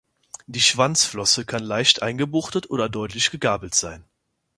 [0.47, 4.03] Die Schwanzflosse kann leicht eingebuchtet oder deutlich gegabelt sein.